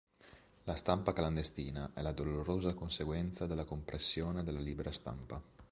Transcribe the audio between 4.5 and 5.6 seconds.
libera stampa".